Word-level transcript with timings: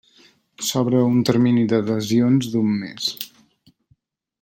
S'obre 0.69 1.01
un 1.09 1.21
termini 1.31 1.67
d'adhesions 1.75 2.51
d'un 2.55 2.75
mes. 2.83 3.15